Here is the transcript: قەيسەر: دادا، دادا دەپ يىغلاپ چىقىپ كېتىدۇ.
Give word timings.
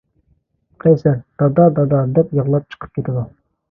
قەيسەر: 0.85 1.21
دادا، 1.43 1.69
دادا 1.79 2.03
دەپ 2.19 2.37
يىغلاپ 2.43 2.71
چىقىپ 2.75 3.01
كېتىدۇ. 3.01 3.33